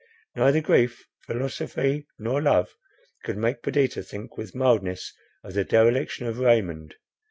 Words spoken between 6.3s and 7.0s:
Raymond.